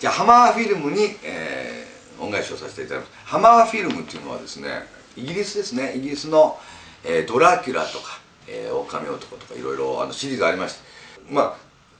[0.00, 3.26] じゃあハマーフィルムに、えー、恩返しをさせていただきます。
[3.26, 5.92] ハマーフィルムっていうのはですねイギリスですね。
[5.94, 6.58] イギリスの、
[7.04, 8.18] えー、ドラキュラとか、
[8.48, 10.88] えー、狼男とかいろいろあのシリーズありまして。
[11.30, 11.56] まあ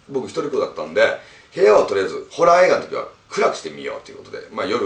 [0.09, 1.03] 僕一人っ子だったんで
[1.55, 4.81] 部屋をとりあえずホラー映画の時は暗くしてみようということでまあ夜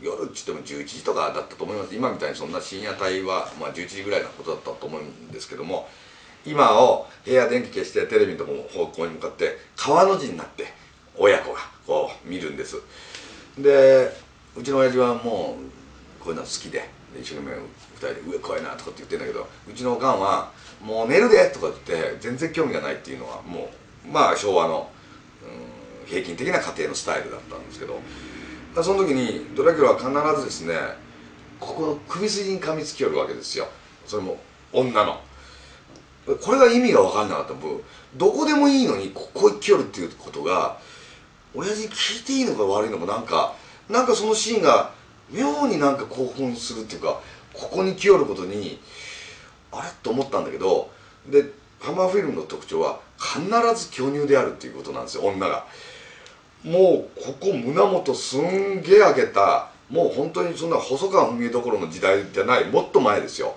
[0.00, 1.92] 夜って言っても11時とかだったと思います。
[1.92, 5.88] 今みたいにそんな深夜帯は、まあ、11時ぐらいのことだったと思うんですけども
[6.46, 10.83] 今を部屋電気消してテレビのとこ方向に向かって川の字になって
[11.16, 12.76] 親子がこう見るんです。
[13.58, 14.10] で
[14.56, 15.56] うちの親父はも
[16.20, 16.88] うこういうの好きで
[17.20, 17.60] 一生懸命2
[17.98, 23.70] 人で「上怖いな」とかって言ってんだけどうちのおかんは「もう寝るで」とかって全然興味がないっていうのはも
[24.04, 24.90] うまあ昭和の、
[25.42, 28.00] うん、平均的な家庭のスタイルだったんですけど
[28.82, 30.74] その時にドラキュラは必ずですね
[31.60, 33.68] ここの首筋に噛みつきよるわけですよ。
[34.06, 34.38] それも
[34.72, 35.20] 女の。
[36.42, 37.84] これが意味が分かんなかった僕
[38.16, 40.78] どこでもいいのにここ行きよるっていうことが
[41.54, 43.54] 親父聞いていいのか悪いのかなんか
[43.88, 44.90] なんかそのシーンが
[45.30, 47.20] 妙になんか興奮するっていうか
[47.52, 48.80] ここに来よることに
[49.72, 49.88] あれ？
[50.02, 50.90] と思ったんだけど
[51.28, 51.44] で
[51.80, 53.42] ハマーフィルムの特徴は必
[53.74, 55.66] ず巨乳であるっていうことなんですよ女が。
[56.64, 63.54] もうここ胸元すんげえ開けたもう本当にそんな細川文江どころの時代じゃないもっと前ですよ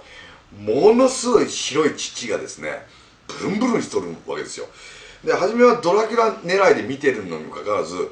[0.59, 2.86] ものすごい白い乳がですね
[3.28, 4.67] ブルンブルンしとるわけですよ。
[5.23, 8.11] で初めはドラキュラ狙いで見てるのにもかかわらず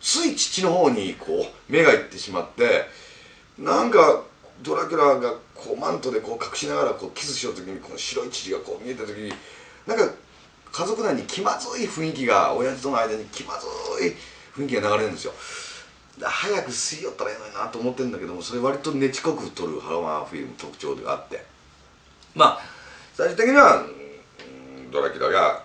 [0.00, 2.86] つい父の方にこう目がいってしまって
[3.58, 4.22] なんか
[4.62, 9.32] ドラキュラがこうマントでこう隠しながらこうキスしようときにこの白い乳がこう見えた時に
[9.86, 10.10] なんか
[10.72, 13.66] 家族内に気まずい雰囲気が親父との間に気まず
[14.06, 14.14] い
[14.54, 15.32] 雰囲気が流れるんですよ。
[16.22, 21.44] 早く吸い寄ったらいいのになと思ってるんだけどもそれ割とねちこく撮るハロマーフィルム特徴があって。
[22.34, 22.60] まあ
[23.14, 23.84] 最終的には
[24.90, 25.64] ドラキュラが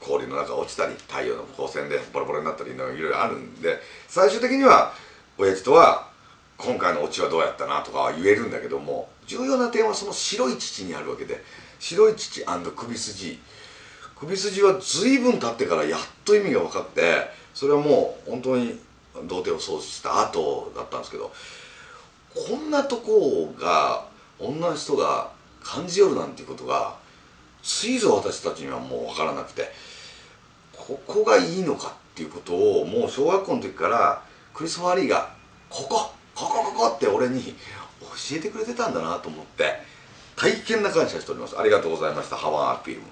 [0.00, 3.78] 氷の中落ちたり太陽の光線でボロボロになったりいろいろあるんで
[4.08, 4.92] 最終的には
[5.38, 6.08] 親父とは
[6.58, 11.42] 今回のオチはどうやったなとかは言えるんだけども重要な点はその白い乳にあるわけで
[11.78, 12.44] 白い乳
[12.76, 13.40] 首筋。
[14.16, 17.02] 首筋は随分経ってからやっと意味が分かって
[17.54, 18.78] それはもう本当に
[19.26, 21.32] 童貞を喪失した後だったんですけど
[22.34, 24.06] こんなとこが
[24.38, 25.30] 女の人が
[25.60, 26.96] 感じよるなんていうことが
[27.62, 29.72] ついぞ私たちにはもう分からなくて
[30.72, 35.32] ここがいいのかっていうことをもう小学校の時からクリス・ファーリーが
[35.70, 37.40] ここここここって俺に
[38.00, 39.76] 教えてくれてたんだなと思って
[40.36, 41.58] 大変な感謝しております。
[41.58, 42.36] ありがとうございました。
[42.36, 43.02] ハワーフィル